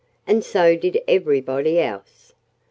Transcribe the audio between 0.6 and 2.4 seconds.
did everybody else.